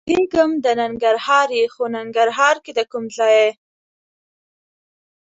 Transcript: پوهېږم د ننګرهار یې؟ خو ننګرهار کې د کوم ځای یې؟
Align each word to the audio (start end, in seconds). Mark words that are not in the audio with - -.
پوهېږم 0.07 0.51
د 0.63 0.65
ننګرهار 0.81 1.47
یې؟ 1.57 1.65
خو 1.73 1.83
ننګرهار 1.95 2.55
کې 2.63 2.71
د 2.77 2.79
کوم 2.91 3.05
ځای 3.17 3.35
یې؟ 3.41 3.49